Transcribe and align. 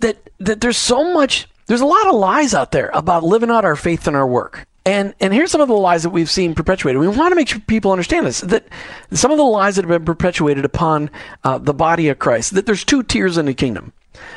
that, 0.00 0.30
that 0.38 0.60
there's 0.60 0.76
so 0.76 1.12
much, 1.12 1.48
there's 1.66 1.80
a 1.80 1.86
lot 1.86 2.06
of 2.06 2.14
lies 2.14 2.54
out 2.54 2.72
there 2.72 2.90
about 2.94 3.24
living 3.24 3.50
out 3.50 3.64
our 3.64 3.76
faith 3.76 4.08
in 4.08 4.14
our 4.14 4.26
work. 4.26 4.66
And, 4.86 5.14
and 5.20 5.34
here's 5.34 5.50
some 5.50 5.60
of 5.60 5.68
the 5.68 5.74
lies 5.74 6.02
that 6.04 6.10
we've 6.10 6.30
seen 6.30 6.54
perpetuated. 6.54 6.98
We 6.98 7.08
want 7.08 7.32
to 7.32 7.36
make 7.36 7.48
sure 7.48 7.60
people 7.60 7.92
understand 7.92 8.24
this 8.24 8.40
that 8.40 8.66
some 9.12 9.30
of 9.30 9.36
the 9.36 9.44
lies 9.44 9.76
that 9.76 9.84
have 9.84 9.90
been 9.90 10.06
perpetuated 10.06 10.64
upon 10.64 11.10
uh, 11.44 11.58
the 11.58 11.74
body 11.74 12.08
of 12.08 12.18
Christ, 12.18 12.54
that 12.54 12.64
there's 12.64 12.84
two 12.84 13.02
tiers 13.02 13.36
in 13.36 13.44
the 13.46 13.54
kingdom, 13.54 13.92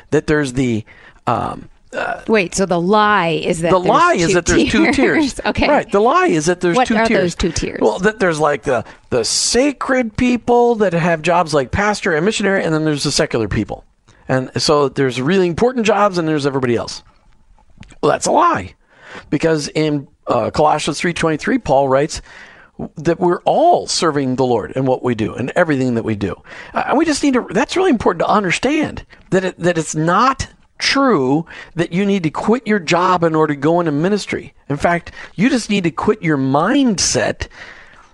that 0.09 0.27
there's 0.27 0.53
the 0.53 0.83
um, 1.25 1.69
uh, 1.93 2.21
Wait, 2.27 2.55
so 2.55 2.65
the 2.65 2.79
lie 2.79 3.41
is 3.43 3.59
that 3.61 3.71
the 3.71 3.77
lie 3.77 4.13
is 4.13 4.33
that 4.33 4.45
there's 4.45 4.71
two 4.71 4.91
tiers. 4.93 5.39
okay, 5.45 5.67
right. 5.67 5.91
The 5.91 5.99
lie 5.99 6.27
is 6.27 6.45
that 6.45 6.61
there's 6.61 6.77
what 6.77 6.87
two 6.87 6.95
are 6.95 7.05
tiers. 7.05 7.21
those 7.21 7.35
two 7.35 7.51
tiers? 7.51 7.79
Well, 7.81 7.99
that 7.99 8.19
there's 8.19 8.39
like 8.39 8.63
the 8.63 8.85
the 9.09 9.25
sacred 9.25 10.15
people 10.15 10.75
that 10.75 10.93
have 10.93 11.21
jobs 11.21 11.53
like 11.53 11.71
pastor 11.71 12.13
and 12.15 12.25
missionary, 12.25 12.63
and 12.63 12.73
then 12.73 12.85
there's 12.85 13.03
the 13.03 13.11
secular 13.11 13.49
people. 13.49 13.83
And 14.31 14.49
so 14.61 14.87
there's 14.87 15.19
really 15.19 15.47
important 15.47 15.85
jobs 15.85 16.17
and 16.17 16.25
there's 16.25 16.45
everybody 16.45 16.77
else. 16.77 17.03
Well, 18.01 18.13
that's 18.13 18.27
a 18.27 18.31
lie. 18.31 18.75
Because 19.29 19.67
in 19.67 20.07
uh, 20.25 20.51
Colossians 20.51 21.01
3.23, 21.01 21.61
Paul 21.61 21.89
writes 21.89 22.21
that 22.95 23.19
we're 23.19 23.41
all 23.41 23.87
serving 23.87 24.37
the 24.37 24.45
Lord 24.45 24.71
in 24.71 24.85
what 24.85 25.03
we 25.03 25.15
do 25.15 25.35
and 25.35 25.51
everything 25.57 25.95
that 25.95 26.05
we 26.05 26.15
do. 26.15 26.41
Uh, 26.73 26.85
and 26.87 26.97
we 26.97 27.03
just 27.03 27.21
need 27.23 27.33
to, 27.33 27.45
that's 27.51 27.75
really 27.75 27.89
important 27.89 28.21
to 28.21 28.29
understand 28.29 29.05
that, 29.31 29.43
it, 29.43 29.59
that 29.59 29.77
it's 29.77 29.95
not 29.95 30.47
true 30.77 31.45
that 31.75 31.91
you 31.91 32.05
need 32.05 32.23
to 32.23 32.29
quit 32.29 32.65
your 32.65 32.79
job 32.79 33.25
in 33.25 33.35
order 33.35 33.53
to 33.53 33.59
go 33.59 33.81
into 33.81 33.91
ministry. 33.91 34.53
In 34.69 34.77
fact, 34.77 35.11
you 35.35 35.49
just 35.49 35.69
need 35.69 35.83
to 35.83 35.91
quit 35.91 36.23
your 36.23 36.37
mindset 36.37 37.49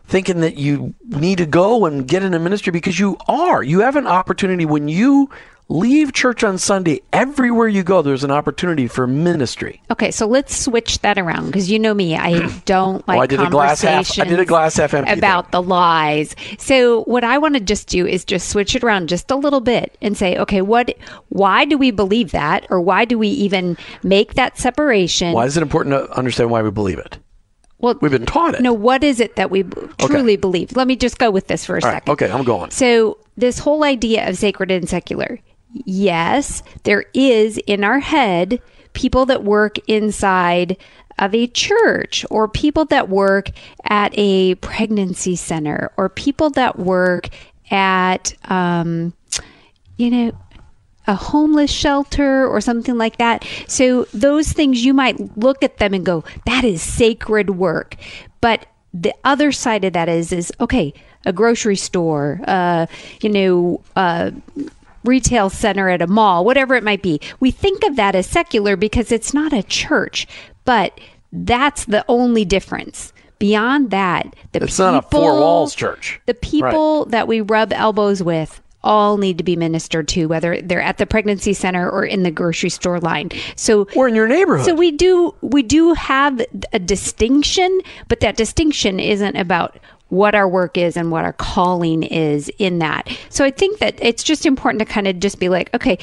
thinking 0.08 0.39
that 0.39 0.55
you 0.58 0.95
need 1.05 1.38
to 1.38 1.45
go 1.45 1.86
and 1.86 2.08
get 2.08 2.23
into 2.23 2.39
ministry 2.39 2.72
because 2.72 2.99
you 2.99 3.17
are. 3.27 3.61
You 3.61 3.81
have 3.81 3.95
an 3.95 4.08
opportunity 4.08 4.66
when 4.66 4.88
you 4.88 5.30
leave 5.70 6.14
church 6.14 6.44
on 6.44 6.58
Sunday. 6.58 7.02
Everywhere 7.12 7.68
you 7.68 7.84
go, 7.84 8.02
there's 8.02 8.23
an 8.23 8.32
opportunity 8.32 8.88
for 8.88 9.08
ministry. 9.08 9.82
Okay, 9.92 10.12
so 10.12 10.26
let's 10.26 10.58
switch 10.58 11.00
that 11.00 11.18
around 11.18 11.48
because 11.48 11.70
you 11.70 11.80
know 11.80 11.94
me, 11.94 12.16
I 12.16 12.48
don't 12.66 13.08
like 13.08 13.18
oh, 13.18 13.22
I 13.22 13.28
did 13.28 13.42
a 13.42 13.50
glass 13.50 13.82
half. 13.82 14.20
I 14.20 14.26
did 14.26 14.40
a 14.40 14.45
glass 14.45 14.76
half 14.76 14.94
empty 14.94 15.12
about 15.12 15.45
thing. 15.45 15.52
the 15.52 15.64
lies. 15.64 16.36
So 16.58 17.04
what 17.04 17.23
I 17.23 17.38
want 17.38 17.56
to 17.56 17.60
just 17.60 17.88
do 17.88 18.06
is 18.06 18.23
just 18.26 18.50
switch 18.50 18.76
it 18.76 18.84
around 18.84 19.10
just 19.10 19.30
a 19.32 19.36
little 19.36 19.62
bit 19.62 19.98
and 20.02 20.18
say, 20.18 20.38
okay, 20.38 20.62
what? 20.62 20.95
Why 21.30 21.66
do 21.66 21.78
we 21.78 21.92
believe 21.92 22.32
that, 22.32 22.66
or 22.70 22.82
why 22.82 23.06
do 23.06 23.18
we 23.18 23.28
even 23.30 23.78
make 24.04 24.36
that 24.36 24.58
separation? 24.58 25.34
Why 25.34 25.45
is 25.45 25.58
it 25.58 25.64
important 25.64 25.94
to 25.94 26.18
understand 26.18 26.50
why 26.50 26.62
we 26.62 26.72
believe 26.72 27.00
it? 27.00 27.18
Well, 27.80 27.95
we've 28.02 28.12
been 28.12 28.26
taught 28.26 28.56
it. 28.56 28.62
No, 28.62 28.73
what 28.73 29.04
is 29.04 29.20
it 29.20 29.36
that 29.36 29.52
we 29.52 29.62
truly 30.00 30.34
okay. 30.34 30.36
believe? 30.36 30.76
Let 30.76 30.88
me 30.88 30.95
just 30.95 31.20
go 31.20 31.30
with 31.30 31.45
this 31.48 31.64
for 31.64 31.76
a 31.76 31.78
All 31.78 31.82
second. 31.82 32.10
Right, 32.10 32.14
okay, 32.14 32.32
I'm 32.32 32.44
going. 32.44 32.72
So 32.72 33.20
this 33.36 33.60
whole 33.60 33.84
idea 33.84 34.28
of 34.28 34.36
sacred 34.36 34.72
and 34.72 34.90
secular 34.90 35.40
yes, 35.73 36.64
there 36.84 37.06
is 37.14 37.58
in 37.68 37.84
our 37.84 38.00
head 38.00 38.62
people 38.94 39.26
that 39.28 39.44
work 39.44 39.78
inside 39.88 40.78
of 41.20 41.34
a 41.34 41.48
church 41.48 42.26
or 42.30 42.48
people 42.48 42.86
that 42.86 43.10
work 43.10 43.50
at 43.84 44.12
a 44.16 44.56
pregnancy 44.56 45.36
center 45.36 45.92
or 45.98 46.10
people 46.10 46.50
that 46.52 46.77
work 46.77 47.30
at, 47.72 48.33
um, 48.50 49.14
you 49.98 50.10
know, 50.10 50.32
a 51.08 51.16
homeless 51.16 51.72
shelter 51.72 52.45
or 52.45 52.60
something 52.61 52.98
like 52.98 53.17
that. 53.17 53.45
So 53.67 54.04
those 54.14 54.52
things 54.52 54.83
you 54.83 54.94
might 54.94 55.38
look 55.38 55.64
at 55.64 55.77
them 55.77 55.94
and 55.94 56.06
go, 56.06 56.23
that 56.45 56.64
is 56.64 56.82
sacred 56.82 57.52
work. 57.52 57.95
But 58.42 58.66
the 58.94 59.14
other 59.23 59.52
side 59.52 59.86
of 59.86 59.94
that 59.94 60.10
is, 60.10 60.32
is 60.32 60.52
okay, 60.60 60.94
a 61.26 61.33
grocery 61.33 61.76
store, 61.76 62.42
uh, 62.48 62.88
you 63.22 63.30
know, 63.30 63.82
uh, 63.95 64.32
retail 65.08 65.50
center 65.50 65.90
at 65.90 66.02
a 66.02 66.08
mall, 66.08 66.45
whatever 66.45 66.76
it 66.76 66.84
might 66.84 67.02
be. 67.02 67.20
We 67.40 67.52
think 67.52 67.84
of 67.84 67.95
that 67.95 68.16
as 68.16 68.28
secular 68.28 68.76
because 68.76 69.12
it's 69.12 69.34
not 69.34 69.54
a 69.54 69.64
church, 69.64 70.28
but 70.66 71.00
that's 71.32 71.86
the 71.86 72.06
only 72.08 72.45
difference. 72.45 73.14
Beyond 73.40 73.92
that, 73.92 74.36
the 74.52 74.64
it's 74.64 74.78
people, 74.78 74.92
not 74.92 75.06
a 75.06 75.08
four 75.10 75.40
walls 75.40 75.76
church. 75.76 76.20
The 76.26 76.34
people 76.34 77.04
right. 77.04 77.12
that 77.12 77.28
we 77.28 77.42
rub 77.42 77.72
elbows 77.72 78.23
with 78.23 78.62
all 78.84 79.18
need 79.18 79.38
to 79.38 79.44
be 79.44 79.56
ministered 79.56 80.08
to, 80.08 80.28
whether 80.28 80.62
they're 80.62 80.82
at 80.82 80.98
the 80.98 81.06
pregnancy 81.06 81.54
center 81.54 81.89
or 81.89 82.06
in 82.06 82.24
the 82.24 82.32
grocery 82.32 82.70
store 82.70 83.00
line. 83.00 83.30
So 83.56 83.88
or 83.95 84.08
in 84.08 84.16
your 84.16 84.28
neighborhood. 84.28 84.66
So 84.66 84.74
we 84.74 84.92
do 84.92 85.36
we 85.42 85.62
do 85.62 85.94
have 85.94 86.42
a 86.74 86.80
distinction, 86.80 87.82
but 88.08 88.22
that 88.22 88.38
distinction 88.38 89.00
isn't 89.00 89.36
about 89.36 89.78
what 90.10 90.36
our 90.36 90.48
work 90.48 90.78
is 90.78 90.95
and 90.95 91.12
what 91.12 91.26
our 91.26 91.34
calling 91.34 92.04
is 92.04 92.50
in 92.58 92.80
that. 92.80 93.10
So 93.30 93.44
I 93.44 93.52
think 93.52 93.80
that 93.80 93.95
it's 94.02 94.23
just 94.23 94.45
important 94.45 94.80
to 94.80 94.86
kind 94.86 95.08
of 95.08 95.20
just 95.20 95.40
be 95.40 95.50
like, 95.50 95.73
okay, 95.73 95.98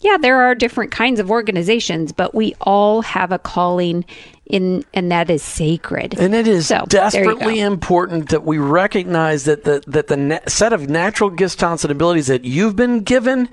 yeah, 0.00 0.18
there 0.18 0.42
are 0.42 0.54
different 0.54 0.90
kinds 0.90 1.20
of 1.20 1.30
organizations, 1.30 2.12
but 2.12 2.34
we 2.34 2.54
all 2.60 3.02
have 3.02 3.32
a 3.32 3.38
calling 3.38 4.04
in 4.44 4.84
and 4.94 5.10
that 5.10 5.30
is 5.30 5.42
sacred. 5.42 6.18
And 6.18 6.34
it 6.34 6.46
is 6.46 6.68
so, 6.68 6.84
desperately 6.86 7.60
important 7.60 8.28
that 8.28 8.44
we 8.44 8.58
recognize 8.58 9.44
that 9.44 9.64
the 9.64 9.82
that 9.86 10.08
the 10.08 10.16
na- 10.16 10.38
set 10.46 10.72
of 10.72 10.88
natural 10.88 11.30
gifts, 11.30 11.56
talents, 11.56 11.82
and 11.82 11.90
abilities 11.90 12.26
that 12.28 12.44
you've 12.44 12.76
been 12.76 13.00
given 13.00 13.48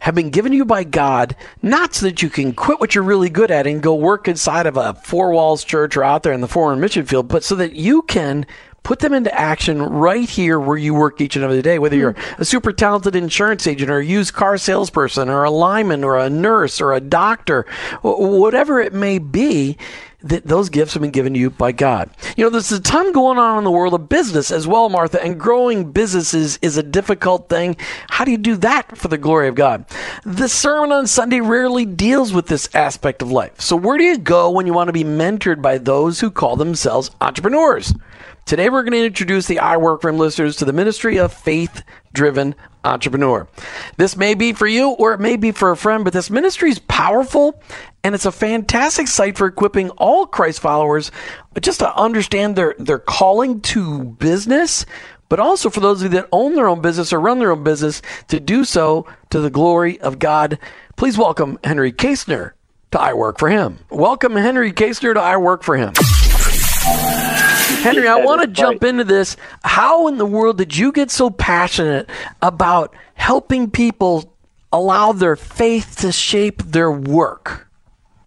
have 0.00 0.14
been 0.14 0.30
given 0.30 0.52
to 0.52 0.56
you 0.56 0.64
by 0.64 0.84
God, 0.84 1.36
not 1.62 1.94
so 1.94 2.06
that 2.06 2.22
you 2.22 2.28
can 2.28 2.52
quit 2.52 2.80
what 2.80 2.94
you're 2.94 3.04
really 3.04 3.30
good 3.30 3.50
at 3.50 3.66
and 3.66 3.82
go 3.82 3.94
work 3.94 4.26
inside 4.28 4.66
of 4.66 4.76
a 4.76 4.94
four 4.94 5.30
walls 5.30 5.64
church 5.64 5.96
or 5.96 6.04
out 6.04 6.22
there 6.22 6.32
in 6.32 6.40
the 6.40 6.48
foreign 6.48 6.80
mission 6.80 7.06
field, 7.06 7.28
but 7.28 7.44
so 7.44 7.54
that 7.54 7.74
you 7.74 8.02
can 8.02 8.44
put 8.84 9.00
them 9.00 9.14
into 9.14 9.34
action 9.34 9.82
right 9.82 10.28
here 10.28 10.60
where 10.60 10.76
you 10.76 10.94
work 10.94 11.20
each 11.20 11.34
and 11.34 11.44
every 11.44 11.62
day, 11.62 11.78
whether 11.80 11.96
you're 11.96 12.12
hmm. 12.12 12.42
a 12.42 12.44
super 12.44 12.72
talented 12.72 13.16
insurance 13.16 13.66
agent 13.66 13.90
or 13.90 13.98
a 13.98 14.04
used 14.04 14.34
car 14.34 14.56
salesperson 14.56 15.28
or 15.28 15.42
a 15.42 15.50
lineman 15.50 16.04
or 16.04 16.18
a 16.18 16.30
nurse 16.30 16.80
or 16.80 16.92
a 16.92 17.00
doctor, 17.00 17.66
whatever 18.02 18.80
it 18.80 18.92
may 18.92 19.18
be. 19.18 19.76
That 20.22 20.46
those 20.46 20.70
gifts 20.70 20.94
have 20.94 21.02
been 21.02 21.10
given 21.10 21.34
to 21.34 21.38
you 21.38 21.50
by 21.50 21.72
God. 21.72 22.08
You 22.34 22.44
know, 22.44 22.48
there's 22.48 22.72
a 22.72 22.80
ton 22.80 23.12
going 23.12 23.36
on 23.36 23.58
in 23.58 23.64
the 23.64 23.70
world 23.70 23.92
of 23.92 24.08
business 24.08 24.50
as 24.50 24.66
well, 24.66 24.88
Martha, 24.88 25.22
and 25.22 25.38
growing 25.38 25.92
businesses 25.92 26.58
is 26.62 26.78
a 26.78 26.82
difficult 26.82 27.50
thing. 27.50 27.76
How 28.08 28.24
do 28.24 28.30
you 28.30 28.38
do 28.38 28.56
that 28.56 28.96
for 28.96 29.08
the 29.08 29.18
glory 29.18 29.48
of 29.48 29.54
God? 29.54 29.84
The 30.24 30.48
sermon 30.48 30.92
on 30.92 31.06
Sunday 31.06 31.40
rarely 31.40 31.84
deals 31.84 32.32
with 32.32 32.46
this 32.46 32.74
aspect 32.74 33.20
of 33.20 33.30
life. 33.30 33.60
So, 33.60 33.76
where 33.76 33.98
do 33.98 34.04
you 34.04 34.16
go 34.16 34.48
when 34.48 34.64
you 34.64 34.72
want 34.72 34.88
to 34.88 34.94
be 34.94 35.04
mentored 35.04 35.60
by 35.60 35.76
those 35.76 36.20
who 36.20 36.30
call 36.30 36.56
themselves 36.56 37.10
entrepreneurs? 37.20 37.92
Today, 38.46 38.68
we're 38.68 38.82
going 38.82 38.92
to 38.92 39.06
introduce 39.06 39.46
the 39.46 39.58
I 39.60 39.78
Work 39.78 40.02
for 40.02 40.10
Him 40.10 40.18
listeners 40.18 40.56
to 40.56 40.66
the 40.66 40.72
ministry 40.74 41.16
of 41.16 41.32
faith 41.32 41.82
driven 42.12 42.54
entrepreneur. 42.84 43.48
This 43.96 44.18
may 44.18 44.34
be 44.34 44.52
for 44.52 44.66
you 44.66 44.90
or 44.90 45.14
it 45.14 45.20
may 45.20 45.36
be 45.36 45.50
for 45.50 45.70
a 45.70 45.76
friend, 45.76 46.04
but 46.04 46.12
this 46.12 46.28
ministry 46.28 46.70
is 46.70 46.78
powerful 46.78 47.58
and 48.02 48.14
it's 48.14 48.26
a 48.26 48.32
fantastic 48.32 49.08
site 49.08 49.38
for 49.38 49.46
equipping 49.46 49.88
all 49.90 50.26
Christ 50.26 50.60
followers 50.60 51.10
just 51.58 51.78
to 51.80 51.96
understand 51.96 52.54
their, 52.54 52.74
their 52.78 52.98
calling 52.98 53.62
to 53.62 54.04
business, 54.04 54.84
but 55.30 55.40
also 55.40 55.70
for 55.70 55.80
those 55.80 56.02
of 56.02 56.12
you 56.12 56.20
that 56.20 56.28
own 56.30 56.54
their 56.54 56.68
own 56.68 56.82
business 56.82 57.14
or 57.14 57.20
run 57.20 57.38
their 57.38 57.52
own 57.52 57.64
business 57.64 58.02
to 58.28 58.38
do 58.40 58.64
so 58.64 59.06
to 59.30 59.40
the 59.40 59.48
glory 59.48 59.98
of 60.02 60.18
God. 60.18 60.58
Please 60.96 61.16
welcome 61.16 61.58
Henry 61.64 61.92
Kaestner 61.92 62.52
to 62.90 63.00
I 63.00 63.14
Work 63.14 63.38
for 63.38 63.48
Him. 63.48 63.78
Welcome, 63.88 64.36
Henry 64.36 64.72
Kaestner, 64.72 65.14
to 65.14 65.20
I 65.20 65.38
Work 65.38 65.62
for 65.62 65.78
Him. 65.78 65.94
Henry, 67.82 68.08
I 68.08 68.16
want 68.24 68.42
to 68.42 68.46
jump 68.46 68.84
into 68.84 69.04
this. 69.04 69.36
How 69.62 70.08
in 70.08 70.18
the 70.18 70.26
world 70.26 70.58
did 70.58 70.76
you 70.76 70.92
get 70.92 71.10
so 71.10 71.30
passionate 71.30 72.08
about 72.42 72.94
helping 73.14 73.70
people 73.70 74.34
allow 74.72 75.12
their 75.12 75.36
faith 75.36 75.96
to 76.00 76.12
shape 76.12 76.62
their 76.62 76.90
work? 76.90 77.68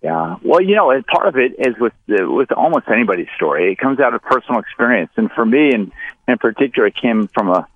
Yeah, 0.02 0.38
well, 0.44 0.62
you 0.62 0.76
know, 0.76 1.02
part 1.12 1.28
of 1.28 1.38
it 1.38 1.56
is 1.58 1.76
with 1.80 1.94
with 2.08 2.52
almost 2.52 2.88
anybody's 2.88 3.28
story. 3.36 3.72
It 3.72 3.78
comes 3.78 4.00
out 4.00 4.14
of 4.14 4.22
personal 4.22 4.60
experience, 4.60 5.12
and 5.18 5.32
for 5.32 5.46
me, 5.46 5.74
and 5.74 5.92
in 6.28 6.38
particular, 6.38 6.88
it 6.88 6.96
came 6.96 7.28
from 7.28 7.50
a 7.50 7.68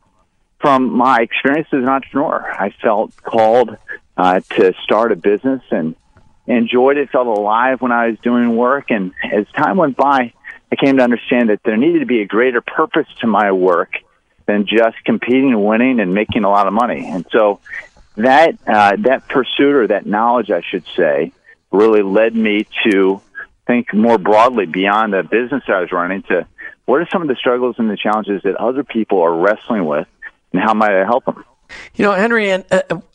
from 0.60 0.92
my 0.94 1.22
experience 1.22 1.68
as 1.72 1.80
an 1.80 1.90
entrepreneur. 1.90 2.50
I 2.54 2.69
felt 2.81 3.16
called 3.24 3.75
uh, 4.18 4.42
to 4.52 4.74
start 4.84 5.12
a 5.12 5.16
business 5.16 5.63
and 5.72 5.96
enjoyed 6.46 6.98
it. 6.98 7.10
Felt 7.10 7.28
alive 7.28 7.81
when 7.81 7.92
I 7.92 8.10
was 8.10 8.19
doing 8.19 8.56
work, 8.56 8.92
and 8.92 9.13
as 9.31 9.48
time 9.58 9.78
went 9.78 9.98
by, 9.98 10.34
I 10.72 10.76
came 10.76 10.98
to 10.98 11.04
understand 11.04 11.50
that 11.50 11.62
there 11.64 11.78
needed 11.78 12.00
to 12.00 12.06
be 12.06 12.22
a 12.22 12.26
greater 12.26 12.62
purpose 12.62 13.08
to 13.20 13.28
my 13.28 13.52
work 13.52 13.94
than 14.46 14.66
just 14.66 15.04
competing 15.06 15.52
and 15.52 15.66
winning 15.66 16.00
and 16.00 16.14
making 16.14 16.44
a 16.44 16.50
lot 16.50 16.68
of 16.68 16.74
money. 16.74 17.08
And 17.08 17.26
so 17.32 17.60
that 18.16 18.58
uh, 18.68 18.96
that 19.00 19.28
pursuit 19.28 19.76
or 19.76 19.88
that 19.88 20.06
knowledge, 20.06 20.50
I 20.52 20.62
should 20.62 20.86
say, 20.96 21.32
really 21.72 22.02
led 22.02 22.36
me 22.36 22.68
to 22.86 23.22
think 23.68 23.94
more 23.94 24.18
broadly 24.18 24.66
beyond 24.66 25.14
the 25.14 25.24
business 25.24 25.64
I 25.68 25.82
was 25.82 25.92
running 25.92 26.24
to 26.24 26.48
what 26.86 27.02
are 27.02 27.08
some 27.12 27.22
of 27.22 27.28
the 27.28 27.36
struggles 27.36 27.76
and 27.78 27.90
the 27.90 27.98
challenges 27.98 28.42
that 28.44 28.56
other 28.56 28.84
people 28.84 29.22
are 29.22 29.34
wrestling 29.34 29.86
with, 29.86 30.08
and 30.52 30.62
how 30.62 30.74
might 30.74 30.92
I 30.92 31.06
help 31.06 31.26
them? 31.26 31.46
You 31.96 32.06
know, 32.06 32.14
Henry, 32.14 32.50
a, 32.50 32.64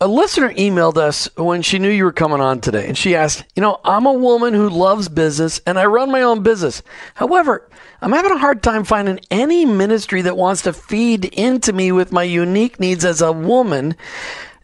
a, 0.00 0.06
listener 0.08 0.52
emailed 0.54 0.96
us 0.96 1.28
when 1.36 1.62
she 1.62 1.78
knew 1.78 1.90
you 1.90 2.04
were 2.04 2.12
coming 2.12 2.40
on 2.40 2.60
today, 2.60 2.86
and 2.86 2.96
she 2.96 3.14
asked, 3.14 3.44
You 3.54 3.62
know, 3.62 3.80
I'm 3.84 4.06
a 4.06 4.12
woman 4.12 4.54
who 4.54 4.68
loves 4.68 5.08
business 5.08 5.60
and 5.66 5.78
I 5.78 5.86
run 5.86 6.10
my 6.10 6.22
own 6.22 6.42
business. 6.42 6.82
However, 7.14 7.68
I'm 8.00 8.12
having 8.12 8.32
a 8.32 8.38
hard 8.38 8.62
time 8.62 8.84
finding 8.84 9.20
any 9.30 9.64
ministry 9.64 10.22
that 10.22 10.36
wants 10.36 10.62
to 10.62 10.72
feed 10.72 11.24
into 11.24 11.72
me 11.72 11.92
with 11.92 12.12
my 12.12 12.22
unique 12.22 12.78
needs 12.78 13.04
as 13.04 13.22
a 13.22 13.32
woman. 13.32 13.96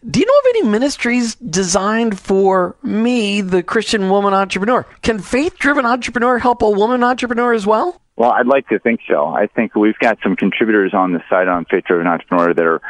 Do 0.07 0.19
you 0.19 0.25
know 0.25 0.39
of 0.39 0.45
any 0.49 0.63
ministries 0.69 1.35
designed 1.35 2.19
for 2.19 2.75
me, 2.83 3.41
the 3.41 3.63
Christian 3.63 4.09
woman 4.09 4.33
entrepreneur? 4.33 4.85
Can 5.01 5.19
faith 5.19 5.57
driven 5.57 5.85
entrepreneur 5.85 6.39
help 6.39 6.61
a 6.61 6.69
woman 6.69 7.03
entrepreneur 7.03 7.53
as 7.53 7.65
well? 7.65 8.01
Well, 8.15 8.31
I'd 8.31 8.45
like 8.45 8.67
to 8.67 8.79
think 8.79 8.99
so. 9.09 9.27
I 9.27 9.47
think 9.47 9.75
we've 9.75 9.97
got 9.97 10.19
some 10.21 10.35
contributors 10.35 10.93
on 10.93 11.13
the 11.13 11.23
site 11.29 11.47
on 11.47 11.65
Faith 11.65 11.85
Driven 11.85 12.05
Entrepreneur 12.05 12.53
that 12.53 12.65
are 12.65 12.81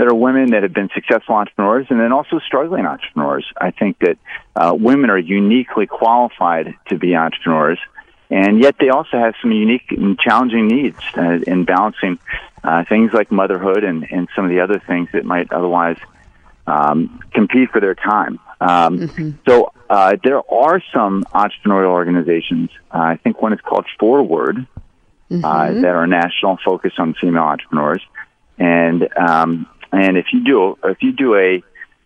that 0.00 0.08
are 0.08 0.14
women 0.14 0.52
that 0.52 0.62
have 0.62 0.72
been 0.72 0.88
successful 0.94 1.34
entrepreneurs 1.34 1.86
and 1.90 2.00
then 2.00 2.10
also 2.10 2.38
struggling 2.38 2.86
entrepreneurs. 2.86 3.44
I 3.60 3.70
think 3.70 3.98
that 3.98 4.16
uh, 4.56 4.74
women 4.74 5.10
are 5.10 5.18
uniquely 5.18 5.86
qualified 5.86 6.74
to 6.88 6.96
be 6.96 7.14
entrepreneurs, 7.14 7.78
and 8.30 8.58
yet 8.62 8.76
they 8.80 8.88
also 8.88 9.18
have 9.18 9.34
some 9.42 9.52
unique 9.52 9.92
and 9.92 10.18
challenging 10.18 10.68
needs 10.68 10.96
uh, 11.18 11.40
in 11.46 11.66
balancing 11.66 12.18
uh, 12.64 12.82
things 12.88 13.12
like 13.12 13.30
motherhood 13.30 13.84
and, 13.84 14.10
and 14.10 14.26
some 14.34 14.46
of 14.46 14.50
the 14.50 14.60
other 14.60 14.78
things 14.86 15.10
that 15.12 15.26
might 15.26 15.52
otherwise 15.52 15.98
um, 16.66 17.20
compete 17.34 17.68
for 17.68 17.80
their 17.80 17.94
time. 17.94 18.38
Um, 18.58 19.00
mm-hmm. 19.00 19.30
So 19.46 19.70
uh, 19.90 20.16
there 20.24 20.40
are 20.50 20.82
some 20.94 21.24
entrepreneurial 21.24 21.90
organizations. 21.90 22.70
Uh, 22.90 23.00
I 23.00 23.16
think 23.18 23.42
one 23.42 23.52
is 23.52 23.60
called 23.60 23.84
Forward 23.98 24.56
uh, 24.56 25.34
mm-hmm. 25.34 25.82
that 25.82 25.94
are 25.94 26.06
national, 26.06 26.58
focused 26.64 26.98
on 26.98 27.12
female 27.20 27.42
entrepreneurs. 27.42 28.02
And 28.56 29.06
um, 29.16 29.66
and 29.92 30.16
if 30.16 30.26
you 30.32 30.44
do 30.44 30.78
if 30.84 31.02
you 31.02 31.12
do 31.12 31.34
a 31.34 31.62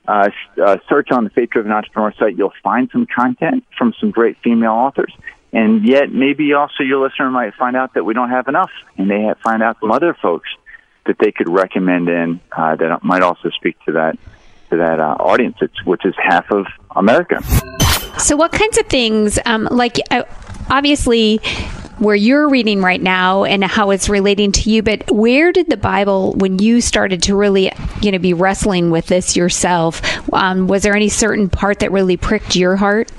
uh, 0.07 0.29
uh, 0.63 0.77
search 0.89 1.11
on 1.11 1.25
the 1.25 1.31
Faith 1.31 1.51
Driven 1.51 1.73
Entrepreneur 1.73 2.13
site, 2.19 2.37
you'll 2.37 2.53
find 2.63 2.91
some 2.93 3.07
content 3.07 3.65
from 3.77 3.95
some 3.99 4.11
great 4.11 4.37
female 4.43 4.73
authors. 4.73 5.13
And 5.53 5.87
yet, 5.87 6.13
maybe 6.13 6.53
also 6.53 6.83
your 6.83 7.03
listener 7.03 7.31
might 7.31 7.55
find 7.55 7.77
out 7.77 7.95
that 7.95 8.05
we 8.05 8.13
don't 8.13 8.31
have 8.31 8.49
enough, 8.49 8.71
and 8.99 9.09
they 9.09 9.33
find 9.43 9.63
out 9.63 9.79
some 9.81 9.93
other 9.93 10.13
folks 10.13 10.49
that 11.07 11.17
they 11.19 11.33
could 11.33 11.49
recommend 11.49 12.09
in 12.09 12.41
uh, 12.53 12.77
that 12.77 13.05
might 13.05 13.23
also 13.23 13.51
speak 13.51 13.77
to 13.85 13.93
that 13.93 14.19
to 14.71 14.77
that 14.79 15.01
uh, 15.01 15.17
audience, 15.21 15.57
which 15.85 16.05
is 16.05 16.15
half 16.19 16.51
of 16.51 16.67
America. 16.97 17.43
So, 18.19 18.37
what 18.37 18.53
kinds 18.53 18.79
of 18.79 18.87
things, 18.87 19.39
um, 19.47 19.69
like 19.71 19.99
uh, 20.11 20.25
obviously, 20.71 21.41
where 22.05 22.15
you're 22.15 22.49
reading 22.49 22.83
right 22.83 23.01
now 23.03 23.45
and 23.45 23.65
how 23.65 23.91
it's 23.91 24.09
relating 24.09 24.53
to 24.53 24.71
you, 24.71 24.83
but 24.83 25.11
where 25.11 25.51
did 25.53 25.69
the 25.69 25.77
Bible, 25.77 26.35
when 26.35 26.59
you 26.59 26.81
started 26.81 27.23
to 27.25 27.35
really, 27.35 27.73
you 28.03 28.13
know, 28.13 28.19
be 28.19 28.35
wrestling 28.35 28.91
with 28.91 29.07
this 29.07 29.35
yourself, 29.35 30.03
um, 30.33 30.69
was 30.69 30.83
there 30.83 30.95
any 30.95 31.09
certain 31.09 31.49
part 31.49 31.81
that 31.81 31.91
really 31.91 32.17
pricked 32.17 32.55
your 32.55 32.77
heart? 32.77 33.11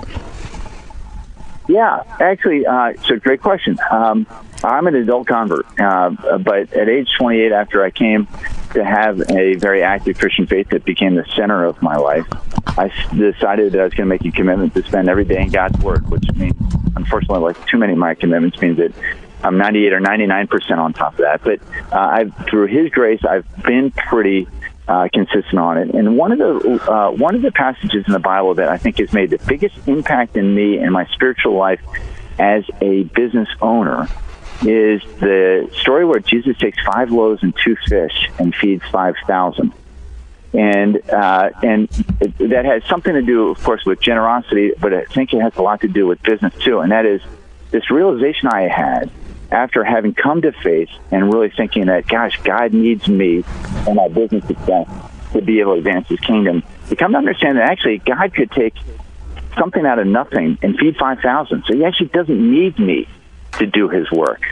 Yeah, 1.68 2.04
actually, 2.20 2.64
uh, 2.64 2.90
it's 2.90 3.10
a 3.10 3.16
great 3.16 3.42
question. 3.42 3.76
Um, 3.90 4.24
I'm 4.62 4.86
an 4.86 4.94
adult 4.94 5.26
convert, 5.26 5.66
uh, 5.80 6.10
but 6.38 6.72
at 6.72 6.88
age 6.88 7.10
28, 7.18 7.50
after 7.50 7.82
I 7.82 7.90
came 7.90 8.28
to 8.76 8.84
have 8.84 9.20
a 9.30 9.54
very 9.54 9.82
active 9.82 10.18
Christian 10.18 10.46
faith 10.46 10.68
that 10.68 10.84
became 10.84 11.14
the 11.14 11.24
center 11.34 11.64
of 11.64 11.80
my 11.80 11.96
life, 11.96 12.26
I 12.78 12.88
decided 13.14 13.72
that 13.72 13.80
I 13.80 13.84
was 13.84 13.94
going 13.94 14.06
to 14.08 14.14
make 14.14 14.24
a 14.24 14.30
commitment 14.30 14.74
to 14.74 14.82
spend 14.82 15.08
every 15.08 15.24
day 15.24 15.40
in 15.40 15.50
God's 15.50 15.82
Word, 15.82 16.08
which 16.10 16.24
means, 16.36 16.54
unfortunately, 16.94 17.40
like 17.40 17.66
too 17.66 17.78
many 17.78 17.94
of 17.94 17.98
my 17.98 18.14
commitments 18.14 18.60
means 18.60 18.76
that 18.76 18.92
I'm 19.42 19.56
98 19.56 19.92
or 19.94 20.00
99 20.00 20.46
percent 20.48 20.78
on 20.78 20.92
top 20.92 21.14
of 21.14 21.18
that. 21.20 21.42
But 21.42 21.60
uh, 21.90 21.98
I've, 21.98 22.34
through 22.50 22.66
His 22.66 22.90
grace, 22.90 23.20
I've 23.24 23.46
been 23.64 23.92
pretty 23.92 24.46
uh, 24.86 25.08
consistent 25.10 25.58
on 25.58 25.78
it. 25.78 25.94
And 25.94 26.18
one 26.18 26.32
of 26.32 26.38
the 26.38 26.92
uh, 26.92 27.10
one 27.12 27.34
of 27.34 27.40
the 27.40 27.52
passages 27.52 28.04
in 28.06 28.12
the 28.12 28.18
Bible 28.18 28.54
that 28.56 28.68
I 28.68 28.76
think 28.76 28.98
has 28.98 29.12
made 29.14 29.30
the 29.30 29.40
biggest 29.46 29.88
impact 29.88 30.36
in 30.36 30.54
me 30.54 30.78
and 30.78 30.92
my 30.92 31.06
spiritual 31.06 31.54
life 31.54 31.80
as 32.38 32.64
a 32.82 33.04
business 33.04 33.48
owner 33.62 34.06
is 34.62 35.02
the 35.20 35.70
story 35.80 36.04
where 36.04 36.20
Jesus 36.20 36.56
takes 36.58 36.78
five 36.84 37.10
loaves 37.10 37.42
and 37.42 37.54
two 37.62 37.76
fish 37.88 38.30
and 38.38 38.54
feeds 38.54 38.84
five 38.90 39.14
thousand. 39.26 39.72
And 40.52 40.96
uh, 41.10 41.50
and 41.62 41.88
that 42.38 42.64
has 42.64 42.84
something 42.84 43.12
to 43.12 43.22
do, 43.22 43.50
of 43.50 43.62
course, 43.62 43.84
with 43.84 44.00
generosity, 44.00 44.72
but 44.80 44.94
I 44.94 45.04
think 45.04 45.34
it 45.34 45.40
has 45.40 45.54
a 45.56 45.62
lot 45.62 45.82
to 45.82 45.88
do 45.88 46.06
with 46.06 46.22
business 46.22 46.54
too. 46.60 46.80
And 46.80 46.92
that 46.92 47.04
is 47.04 47.20
this 47.70 47.90
realization 47.90 48.48
I 48.48 48.62
had 48.62 49.10
after 49.50 49.84
having 49.84 50.14
come 50.14 50.42
to 50.42 50.52
faith 50.52 50.88
and 51.10 51.32
really 51.32 51.50
thinking 51.50 51.86
that, 51.86 52.08
gosh, 52.08 52.40
God 52.42 52.72
needs 52.72 53.06
me 53.06 53.44
and 53.86 53.96
my 53.96 54.08
business 54.08 54.46
success 54.46 54.88
to 55.32 55.42
be 55.42 55.60
able 55.60 55.74
to 55.74 55.78
advance 55.78 56.08
His 56.08 56.20
kingdom. 56.20 56.62
To 56.88 56.96
come 56.96 57.12
to 57.12 57.18
understand 57.18 57.58
that 57.58 57.68
actually 57.68 57.98
God 57.98 58.32
could 58.32 58.50
take 58.50 58.74
something 59.58 59.84
out 59.84 59.98
of 59.98 60.06
nothing 60.06 60.58
and 60.62 60.78
feed 60.78 60.96
five 60.96 61.18
thousand. 61.20 61.64
So 61.66 61.74
He 61.74 61.84
actually 61.84 62.08
doesn't 62.08 62.50
need 62.50 62.78
me 62.78 63.08
to 63.58 63.66
do 63.66 63.88
his 63.88 64.10
work. 64.10 64.42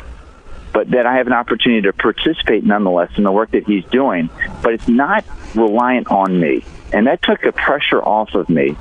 But 0.72 0.90
that 0.90 1.06
I 1.06 1.16
have 1.16 1.26
an 1.26 1.32
opportunity 1.32 1.82
to 1.82 1.92
participate 1.92 2.64
nonetheless 2.64 3.10
in 3.16 3.22
the 3.22 3.30
work 3.30 3.52
that 3.52 3.64
he's 3.64 3.84
doing, 3.86 4.28
but 4.62 4.74
it's 4.74 4.88
not 4.88 5.24
reliant 5.54 6.08
on 6.10 6.38
me. 6.40 6.64
And 6.92 7.06
that 7.06 7.22
took 7.22 7.40
the 7.42 7.52
pressure 7.52 8.02
off 8.02 8.34
of 8.34 8.48
me 8.48 8.76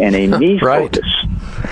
and 0.00 0.14
a 0.14 0.26
me 0.38 0.58
right. 0.58 0.94
focus 0.94 1.08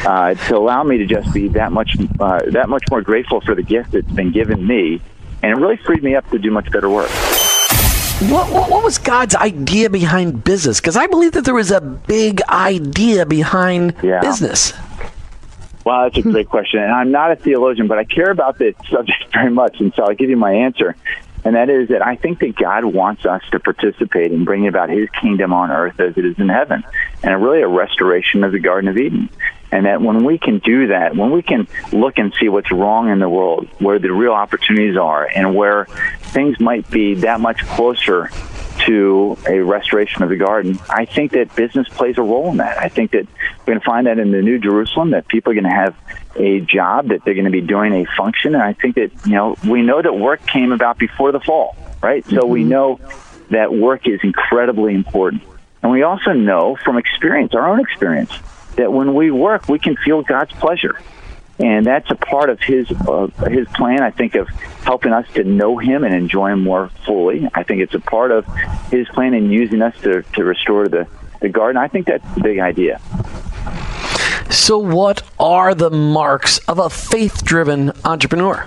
uh, 0.06 0.34
to 0.34 0.56
allow 0.56 0.82
me 0.82 0.98
to 0.98 1.06
just 1.06 1.32
be 1.32 1.48
that 1.48 1.72
much 1.72 1.96
uh, 2.20 2.40
that 2.50 2.68
much 2.68 2.84
more 2.90 3.02
grateful 3.02 3.40
for 3.40 3.54
the 3.54 3.62
gift 3.62 3.92
that's 3.92 4.10
been 4.12 4.32
given 4.32 4.66
me, 4.66 5.00
and 5.42 5.52
it 5.52 5.60
really 5.60 5.76
freed 5.76 6.02
me 6.02 6.14
up 6.14 6.28
to 6.30 6.38
do 6.38 6.50
much 6.50 6.70
better 6.70 6.88
work. 6.88 7.10
What, 8.18 8.50
what, 8.50 8.70
what, 8.70 8.82
was 8.82 8.96
God's 8.96 9.34
idea 9.34 9.90
behind 9.90 10.42
business? 10.42 10.80
Because 10.80 10.96
I 10.96 11.06
believe 11.06 11.32
that 11.32 11.44
there 11.44 11.54
was 11.54 11.70
a 11.70 11.82
big 11.82 12.40
idea 12.48 13.26
behind 13.26 13.94
yeah. 14.02 14.20
business. 14.20 14.72
Well, 15.86 16.02
that's 16.02 16.18
a 16.18 16.22
great 16.30 16.48
question. 16.48 16.82
And 16.82 16.92
I'm 16.92 17.12
not 17.12 17.30
a 17.30 17.36
theologian, 17.36 17.86
but 17.86 17.96
I 17.96 18.04
care 18.04 18.30
about 18.30 18.58
this 18.58 18.74
subject 18.90 19.32
very 19.32 19.50
much. 19.50 19.80
And 19.80 19.94
so 19.94 20.02
I'll 20.02 20.14
give 20.14 20.28
you 20.28 20.36
my 20.36 20.52
answer. 20.52 20.96
And 21.44 21.54
that 21.54 21.70
is 21.70 21.90
that 21.90 22.04
I 22.04 22.16
think 22.16 22.40
that 22.40 22.56
God 22.56 22.84
wants 22.84 23.24
us 23.24 23.40
to 23.52 23.60
participate 23.60 24.32
in 24.32 24.44
bringing 24.44 24.66
about 24.66 24.90
his 24.90 25.08
kingdom 25.10 25.52
on 25.52 25.70
earth 25.70 26.00
as 26.00 26.18
it 26.18 26.24
is 26.24 26.36
in 26.40 26.48
heaven. 26.48 26.82
And 27.22 27.40
really 27.40 27.62
a 27.62 27.68
restoration 27.68 28.42
of 28.42 28.50
the 28.50 28.58
Garden 28.58 28.90
of 28.90 28.98
Eden. 28.98 29.30
And 29.70 29.86
that 29.86 30.02
when 30.02 30.24
we 30.24 30.38
can 30.38 30.58
do 30.58 30.88
that, 30.88 31.14
when 31.14 31.30
we 31.30 31.42
can 31.42 31.68
look 31.92 32.18
and 32.18 32.34
see 32.40 32.48
what's 32.48 32.72
wrong 32.72 33.08
in 33.08 33.20
the 33.20 33.28
world, 33.28 33.68
where 33.78 34.00
the 34.00 34.12
real 34.12 34.32
opportunities 34.32 34.96
are, 34.96 35.24
and 35.24 35.54
where 35.54 35.84
things 36.20 36.58
might 36.58 36.90
be 36.90 37.14
that 37.16 37.40
much 37.40 37.64
closer 37.64 38.30
to 38.86 39.36
a 39.46 39.60
restoration 39.60 40.22
of 40.22 40.28
the 40.28 40.36
garden, 40.36 40.78
I 40.88 41.04
think 41.04 41.32
that 41.32 41.54
business 41.54 41.88
plays 41.88 42.18
a 42.18 42.22
role 42.22 42.50
in 42.50 42.58
that. 42.58 42.78
I 42.78 42.88
think 42.88 43.10
that 43.12 43.26
we're 43.60 43.64
going 43.66 43.80
to 43.80 43.84
find 43.84 44.06
that 44.06 44.18
in 44.18 44.30
the 44.30 44.42
New 44.42 44.58
Jerusalem, 44.58 45.10
that 45.10 45.28
people 45.28 45.52
are 45.52 45.54
going 45.54 45.64
to 45.64 45.70
have 45.70 45.94
a 46.36 46.60
job, 46.60 47.08
that 47.08 47.24
they're 47.24 47.34
going 47.34 47.46
to 47.46 47.50
be 47.50 47.60
doing 47.60 47.92
a 47.92 48.06
function. 48.16 48.54
And 48.54 48.62
I 48.62 48.72
think 48.72 48.94
that, 48.96 49.10
you 49.26 49.34
know, 49.34 49.56
we 49.66 49.82
know 49.82 50.00
that 50.00 50.16
work 50.16 50.46
came 50.46 50.72
about 50.72 50.98
before 50.98 51.32
the 51.32 51.40
fall, 51.40 51.76
right? 52.02 52.24
So 52.26 52.38
mm-hmm. 52.38 52.50
we 52.50 52.64
know 52.64 53.00
that 53.50 53.72
work 53.72 54.06
is 54.06 54.20
incredibly 54.22 54.94
important. 54.94 55.42
And 55.82 55.92
we 55.92 56.02
also 56.02 56.32
know 56.32 56.76
from 56.84 56.96
experience, 56.96 57.54
our 57.54 57.68
own 57.68 57.80
experience, 57.80 58.32
that 58.76 58.92
when 58.92 59.14
we 59.14 59.30
work, 59.30 59.68
we 59.68 59.78
can 59.78 59.96
feel 59.96 60.22
God's 60.22 60.52
pleasure 60.52 60.98
and 61.58 61.86
that's 61.86 62.10
a 62.10 62.14
part 62.14 62.50
of 62.50 62.60
his 62.60 62.90
uh, 62.90 63.28
his 63.48 63.66
plan. 63.68 64.02
I 64.02 64.10
think 64.10 64.34
of 64.34 64.48
helping 64.84 65.12
us 65.12 65.26
to 65.34 65.44
know 65.44 65.78
him 65.78 66.04
and 66.04 66.14
enjoy 66.14 66.52
him 66.52 66.62
more 66.62 66.90
fully. 67.04 67.48
I 67.54 67.62
think 67.62 67.80
it's 67.80 67.94
a 67.94 68.00
part 68.00 68.30
of 68.30 68.46
his 68.90 69.08
plan 69.08 69.34
in 69.34 69.50
using 69.50 69.82
us 69.82 69.94
to 70.02 70.22
to 70.22 70.44
restore 70.44 70.88
the 70.88 71.06
the 71.40 71.48
garden. 71.48 71.76
I 71.76 71.88
think 71.88 72.06
that's 72.06 72.34
the 72.34 72.40
big 72.40 72.58
idea. 72.58 73.00
So, 74.50 74.78
what 74.78 75.22
are 75.40 75.74
the 75.74 75.90
marks 75.90 76.58
of 76.68 76.78
a 76.78 76.88
faith-driven 76.88 77.92
entrepreneur? 78.04 78.66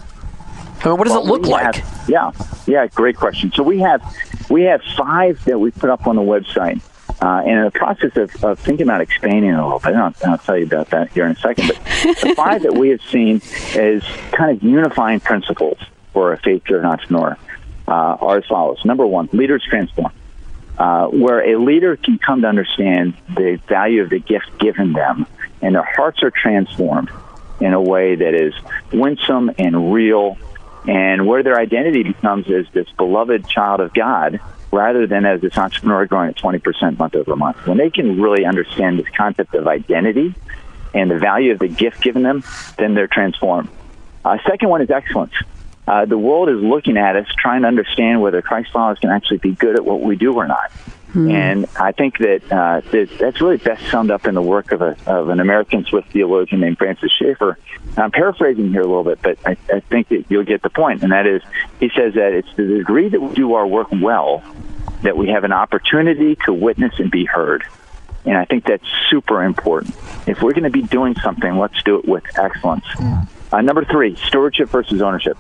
I 0.82 0.88
mean, 0.88 0.98
what 0.98 1.08
does 1.08 1.14
well, 1.14 1.24
it 1.24 1.28
look 1.28 1.46
like? 1.46 1.76
Have, 1.76 2.10
yeah, 2.10 2.32
yeah, 2.68 2.88
great 2.88 3.18
question. 3.18 3.52
So 3.54 3.64
we 3.64 3.80
have 3.80 4.02
we 4.50 4.64
have 4.64 4.82
five 4.98 5.44
that 5.46 5.60
we 5.60 5.72
put 5.72 5.90
up 5.90 6.08
on 6.08 6.16
the 6.16 6.22
website. 6.22 6.82
Uh, 7.22 7.42
and 7.46 7.58
in 7.60 7.66
the 7.66 7.72
process 7.72 8.16
of, 8.16 8.44
of, 8.46 8.60
thinking 8.60 8.88
about 8.88 9.02
expanding 9.02 9.52
a 9.52 9.64
little 9.64 9.80
bit, 9.80 9.94
I'll, 9.94 10.14
I'll, 10.26 10.38
tell 10.38 10.58
you 10.58 10.66
about 10.66 10.90
that 10.92 11.12
here 11.12 11.26
in 11.26 11.34
a 11.34 11.36
second. 11.36 11.68
But 11.68 11.78
the 12.22 12.34
five 12.38 12.64
that 12.64 12.74
we 12.74 12.90
have 12.90 13.02
seen 13.02 13.42
as 13.76 14.04
kind 14.32 14.56
of 14.56 14.64
unifying 14.64 15.20
principles 15.20 15.78
for 16.14 16.32
a 16.32 16.38
faith-driven 16.38 16.86
entrepreneur 16.86 17.38
uh, 17.90 17.92
are 17.92 18.38
as 18.38 18.46
follows. 18.46 18.86
Number 18.86 19.06
one, 19.06 19.28
leaders 19.34 19.64
transform. 19.70 20.14
Uh, 20.78 21.08
where 21.08 21.42
a 21.42 21.60
leader 21.60 21.98
can 21.98 22.18
come 22.18 22.42
to 22.42 22.48
understand 22.48 23.14
the 23.36 23.60
value 23.68 24.02
of 24.02 24.10
the 24.10 24.20
gift 24.20 24.58
given 24.60 24.94
them, 24.94 25.28
and 25.62 25.76
their 25.76 25.84
hearts 25.84 26.24
are 26.24 26.32
transformed 26.32 27.10
in 27.60 27.74
a 27.74 27.82
way 27.82 28.16
that 28.16 28.34
is 28.34 28.54
winsome 28.94 29.52
and 29.58 29.92
real, 29.92 30.38
and 30.88 31.28
where 31.28 31.44
their 31.44 31.60
identity 31.60 32.04
becomes 32.04 32.50
as 32.50 32.66
this 32.72 32.90
beloved 32.92 33.46
child 33.46 33.82
of 33.82 33.94
God 33.94 34.40
rather 34.72 35.08
than 35.08 35.26
as 35.26 35.42
this 35.42 35.58
entrepreneur 35.58 36.06
growing 36.06 36.30
at 36.30 36.38
20% 36.38 36.98
month 36.98 37.16
over 37.16 37.36
month. 37.36 37.66
When 37.66 37.78
they 37.78 37.90
can 37.90 38.22
really 38.22 38.46
understand 38.46 39.00
this 39.00 39.08
concept 39.16 39.56
of 39.56 39.68
identity 39.68 40.36
and 40.94 41.10
the 41.10 41.18
value 41.18 41.52
of 41.52 41.60
the 41.60 41.68
gift 41.68 42.02
given 42.02 42.24
them, 42.24 42.44
then 42.78 42.94
they're 42.94 43.08
transformed. 43.08 43.70
Uh, 44.24 44.38
second 44.48 44.70
one 44.70 44.82
is 44.82 44.90
excellence. 44.90 45.34
Uh, 45.88 46.06
the 46.06 46.18
world 46.18 46.50
is 46.50 46.62
looking 46.62 46.98
at 46.98 47.16
us, 47.16 47.26
trying 47.38 47.64
to 47.64 47.68
understand 47.68 48.22
whether 48.22 48.42
Christ 48.42 48.72
followers 48.72 49.00
can 49.00 49.10
actually 49.10 49.38
be 49.38 49.52
good 49.52 49.76
at 49.76 49.84
what 49.84 50.02
we 50.02 50.16
do 50.16 50.36
or 50.36 50.48
not. 50.48 50.72
Hmm. 51.14 51.32
And 51.32 51.66
I 51.76 51.92
think 51.92 52.20
that, 52.20 52.44
uh, 52.52 52.82
that 52.92 53.10
that's 53.20 53.42
really 53.42 53.58
best 53.58 53.90
summed 53.90 54.12
up 54.12 54.28
in 54.28 54.36
the 54.36 54.42
work 54.42 54.72
of, 54.72 54.82
a, 54.82 54.96
of 55.08 55.30
an 55.30 55.40
American 55.40 55.84
Swiss 55.86 56.06
theologian 56.12 56.62
named 56.62 56.78
Francis 56.78 57.12
Schaeffer. 57.12 57.58
I'm 57.98 58.12
paraphrasing 58.12 58.70
here 58.72 58.82
a 58.82 58.88
little 58.88 59.04
bit, 59.04 59.20
but 59.22 59.40
I, 59.46 59.58
I 59.74 59.80
think 59.80 60.10
that 60.10 60.26
you'll 60.30 60.44
get 60.44 60.62
the 60.62 60.70
point. 60.70 61.02
And 61.02 61.12
that 61.12 61.26
is, 61.26 61.42
he 61.80 61.90
says 61.96 62.14
that 62.14 62.34
it's 62.34 62.54
the 62.56 62.66
degree 62.66 63.10
that 63.10 63.20
we 63.20 63.34
do 63.34 63.54
our 63.56 63.66
work 63.66 63.88
well 63.92 64.44
that 65.02 65.18
we 65.18 65.30
have 65.30 65.44
an 65.44 65.52
opportunity 65.52 66.36
to 66.46 66.54
witness 66.54 67.00
and 67.00 67.10
be 67.10 67.26
heard. 67.26 67.64
And 68.26 68.38
I 68.38 68.46
think 68.46 68.66
that's 68.66 68.86
super 69.10 69.44
important. 69.44 69.96
If 70.28 70.42
we're 70.42 70.52
going 70.52 70.64
to 70.64 70.70
be 70.70 70.84
doing 70.84 71.16
something, 71.16 71.58
let's 71.58 71.82
do 71.84 71.98
it 71.98 72.08
with 72.08 72.24
excellence. 72.38 72.86
Hmm. 72.94 73.22
Uh, 73.52 73.62
number 73.62 73.84
three, 73.84 74.16
stewardship 74.16 74.70
versus 74.70 75.02
ownership. 75.02 75.38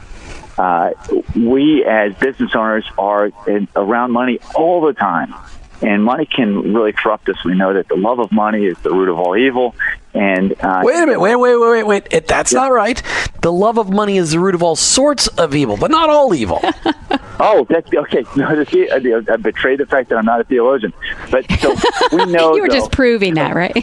Uh, 0.57 0.91
we 1.35 1.85
as 1.85 2.15
business 2.15 2.55
owners 2.55 2.85
are 2.97 3.31
in, 3.47 3.67
around 3.75 4.11
money 4.11 4.39
all 4.55 4.81
the 4.81 4.93
time 4.93 5.33
and 5.81 6.03
money 6.03 6.25
can 6.25 6.73
really 6.73 6.91
corrupt 6.91 7.29
us. 7.29 7.43
We 7.43 7.55
know 7.55 7.73
that 7.73 7.87
the 7.87 7.95
love 7.95 8.19
of 8.19 8.31
money 8.31 8.65
is 8.65 8.77
the 8.79 8.91
root 8.91 9.09
of 9.09 9.17
all 9.17 9.35
evil. 9.37 9.75
And 10.13 10.53
uh, 10.59 10.81
wait 10.83 10.95
a 10.95 11.05
minute, 11.05 11.19
wait, 11.19 11.35
wait, 11.35 11.55
wait, 11.55 11.83
wait, 11.85 12.09
wait. 12.11 12.27
That's 12.27 12.51
yeah. 12.51 12.61
not 12.61 12.71
right. 12.71 13.01
The 13.41 13.51
love 13.51 13.77
of 13.77 13.89
money 13.89 14.17
is 14.17 14.31
the 14.31 14.39
root 14.39 14.55
of 14.55 14.63
all 14.63 14.75
sorts 14.75 15.27
of 15.27 15.55
evil, 15.55 15.77
but 15.77 15.91
not 15.91 16.09
all 16.09 16.33
evil. 16.33 16.59
oh, 17.39 17.65
that's 17.69 17.93
okay. 17.93 18.25
No, 18.35 18.63
see, 18.65 18.89
I 18.89 18.99
betrayed 19.37 19.79
the 19.79 19.85
fact 19.85 20.09
that 20.09 20.17
I'm 20.17 20.25
not 20.25 20.41
a 20.41 20.43
theologian, 20.43 20.93
but 21.29 21.49
so 21.59 21.75
we 22.11 22.25
know 22.25 22.55
you 22.55 22.63
were 22.63 22.67
though, 22.67 22.73
just 22.73 22.91
proving 22.91 23.35
that, 23.35 23.55
right? 23.55 23.75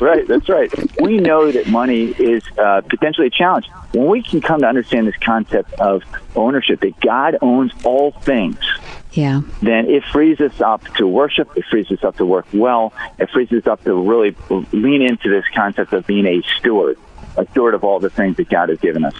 right. 0.00 0.26
That's 0.26 0.48
right. 0.48 0.70
We 1.00 1.18
know 1.18 1.50
that 1.50 1.66
money 1.68 2.06
is 2.10 2.42
uh, 2.58 2.82
potentially 2.82 3.26
a 3.26 3.30
challenge. 3.30 3.68
When 3.92 4.06
we 4.06 4.22
can 4.22 4.40
come 4.40 4.60
to 4.60 4.66
understand 4.66 5.06
this 5.06 5.16
concept 5.16 5.72
of 5.74 6.02
ownership, 6.36 6.80
that 6.80 7.00
God 7.00 7.36
owns 7.42 7.72
all 7.84 8.12
things 8.12 8.58
yeah. 9.12 9.42
then 9.60 9.88
it 9.88 10.04
frees 10.04 10.40
us 10.40 10.60
up 10.60 10.82
to 10.96 11.06
worship. 11.06 11.50
It 11.56 11.64
frees 11.70 11.90
us 11.90 12.02
up 12.04 12.16
to 12.16 12.26
work 12.26 12.46
well. 12.52 12.92
It 13.18 13.30
frees 13.30 13.52
us 13.52 13.66
up 13.66 13.82
to 13.84 13.94
really 13.94 14.36
lean 14.72 15.02
into 15.02 15.28
this 15.28 15.44
concept 15.54 15.92
of 15.92 16.06
being 16.06 16.26
a 16.26 16.42
steward, 16.58 16.98
a 17.36 17.46
steward 17.50 17.74
of 17.74 17.84
all 17.84 18.00
the 18.00 18.10
things 18.10 18.36
that 18.36 18.48
God 18.48 18.68
has 18.68 18.78
given 18.80 19.04
us. 19.04 19.14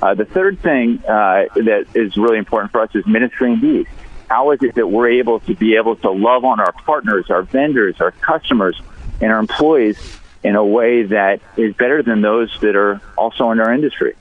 Uh, 0.00 0.14
the 0.14 0.24
third 0.24 0.60
thing 0.60 1.02
uh, 1.04 1.46
that 1.54 1.86
is 1.94 2.16
really 2.16 2.38
important 2.38 2.70
for 2.70 2.80
us 2.80 2.90
is 2.94 3.06
ministry 3.06 3.52
indeed. 3.52 3.86
How 4.28 4.50
is 4.52 4.62
it 4.62 4.74
that 4.74 4.86
we're 4.86 5.10
able 5.10 5.40
to 5.40 5.54
be 5.54 5.76
able 5.76 5.96
to 5.96 6.10
love 6.10 6.44
on 6.44 6.60
our 6.60 6.72
partners, 6.72 7.30
our 7.30 7.42
vendors, 7.42 8.00
our 8.00 8.12
customers, 8.12 8.80
and 9.20 9.32
our 9.32 9.38
employees 9.38 9.98
in 10.44 10.54
a 10.54 10.64
way 10.64 11.02
that 11.04 11.40
is 11.56 11.74
better 11.74 12.02
than 12.02 12.20
those 12.20 12.56
that 12.60 12.76
are 12.76 13.00
also 13.16 13.50
in 13.50 13.60
our 13.60 13.72
industry? 13.72 14.14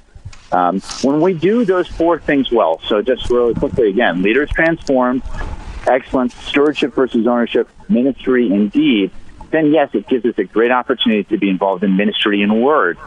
Um, 0.52 0.80
when 1.02 1.20
we 1.20 1.34
do 1.34 1.66
those 1.66 1.88
four 1.88 2.20
things 2.20 2.52
well, 2.52 2.80
so 2.88 3.02
just 3.02 3.30
really 3.30 3.54
quickly 3.54 3.90
again, 3.90 4.22
leaders 4.22 4.50
transformed, 4.50 5.24
excellence, 5.86 6.34
stewardship 6.36 6.94
versus 6.94 7.28
ownership, 7.28 7.70
ministry 7.90 8.48
indeed, 8.52 9.12
then 9.52 9.74
yes, 9.74 9.90
it 9.94 10.08
gives 10.08 10.26
us 10.26 10.38
a 10.38 10.44
great 10.44 10.72
opportunity 10.72 11.24
to 11.26 11.38
be 11.38 11.50
involved 11.50 11.84
in 11.84 11.96
ministry 11.98 12.42
in 12.42 12.62
word. 12.62 12.98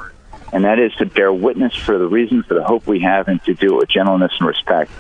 And 0.52 0.64
that 0.64 0.78
is 0.78 0.92
to 0.94 1.06
bear 1.06 1.32
witness 1.32 1.75
for 1.76 1.97
the 1.97 2.09
reason, 2.09 2.42
for 2.42 2.54
the 2.54 2.64
hope 2.64 2.87
we 2.87 3.00
have, 3.00 3.28
and 3.28 3.42
to 3.44 3.54
do 3.54 3.75
it 3.75 3.78
with 3.78 3.88
gentleness 3.88 4.32
and 4.38 4.49
respect. 4.49 4.90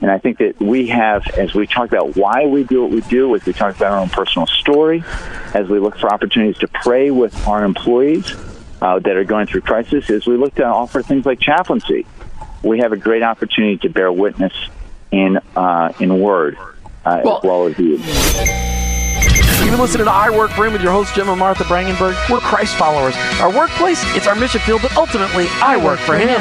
And 0.00 0.10
I 0.10 0.18
think 0.18 0.38
that 0.38 0.60
we 0.60 0.88
have, 0.88 1.26
as 1.28 1.54
we 1.54 1.66
talk 1.66 1.88
about 1.88 2.16
why 2.16 2.46
we 2.46 2.62
do 2.62 2.82
what 2.82 2.92
we 2.92 3.00
do, 3.02 3.34
as 3.34 3.44
we 3.44 3.52
talk 3.52 3.74
about 3.74 3.92
our 3.92 3.98
own 3.98 4.10
personal 4.10 4.46
story, 4.46 5.02
as 5.54 5.68
we 5.68 5.80
look 5.80 5.98
for 5.98 6.12
opportunities 6.12 6.58
to 6.58 6.68
pray 6.68 7.10
with 7.10 7.34
our 7.48 7.64
employees, 7.64 8.32
uh, 8.80 8.98
that 9.00 9.16
are 9.16 9.24
going 9.24 9.46
through 9.46 9.62
crisis 9.62 10.08
is 10.10 10.26
we 10.26 10.36
look 10.36 10.54
to 10.56 10.64
offer 10.64 11.02
things 11.02 11.26
like 11.26 11.40
chaplaincy. 11.40 12.06
We 12.62 12.80
have 12.80 12.92
a 12.92 12.96
great 12.96 13.22
opportunity 13.22 13.78
to 13.78 13.88
bear 13.88 14.12
witness 14.12 14.52
in 15.10 15.38
uh, 15.56 15.92
in 16.00 16.20
word 16.20 16.58
uh, 17.04 17.20
well, 17.24 17.38
as 17.38 17.44
well 17.44 17.66
as 17.66 17.76
deed. 17.76 18.00
You've 18.00 19.70
been 19.70 19.80
listening 19.80 20.06
to 20.06 20.10
I 20.12 20.30
Work 20.30 20.50
for 20.52 20.66
Him 20.66 20.72
with 20.72 20.82
your 20.82 20.92
host, 20.92 21.14
Jim 21.14 21.28
and 21.28 21.38
Martha 21.38 21.64
Brangenberg. 21.64 22.30
We're 22.30 22.40
Christ 22.40 22.76
followers. 22.76 23.14
Our 23.40 23.54
workplace, 23.54 24.02
it's 24.16 24.26
our 24.26 24.34
mission 24.34 24.60
field, 24.60 24.82
but 24.82 24.96
ultimately, 24.96 25.46
I 25.60 25.76
work 25.82 25.98
for 26.00 26.16
Him. 26.16 26.40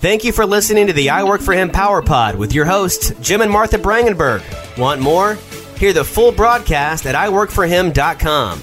Thank 0.00 0.24
you 0.24 0.32
for 0.32 0.46
listening 0.46 0.86
to 0.86 0.92
the 0.92 1.10
I 1.10 1.24
Work 1.24 1.42
for 1.42 1.52
Him 1.52 1.70
Power 1.70 2.02
Pod 2.02 2.36
with 2.36 2.54
your 2.54 2.64
hosts, 2.64 3.12
Jim 3.20 3.40
and 3.40 3.50
Martha 3.50 3.76
Brangenberg. 3.76 4.42
Want 4.78 5.00
more? 5.00 5.36
Hear 5.76 5.92
the 5.92 6.04
full 6.04 6.32
broadcast 6.32 7.06
at 7.06 7.14
iworkforhim.com. 7.14 8.62